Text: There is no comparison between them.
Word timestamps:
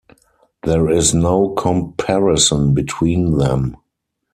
There 0.63 0.89
is 0.89 1.13
no 1.13 1.49
comparison 1.49 2.73
between 2.73 3.37
them. 3.37 3.77